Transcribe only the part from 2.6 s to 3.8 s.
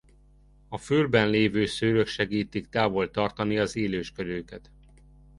távol tartani az